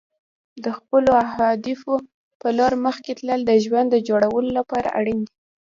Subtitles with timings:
[0.63, 1.93] د خپلو اهدافو
[2.41, 5.33] په لور مخکې تلل د ژوند د جوړولو لپاره اړین دي.